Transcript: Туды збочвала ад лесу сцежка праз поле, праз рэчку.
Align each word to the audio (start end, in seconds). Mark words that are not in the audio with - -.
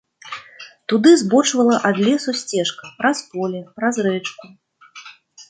Туды 0.93 1.11
збочвала 1.21 1.75
ад 1.89 1.95
лесу 2.07 2.31
сцежка 2.39 2.91
праз 3.03 3.17
поле, 3.35 3.61
праз 3.77 3.95
рэчку. 4.09 4.45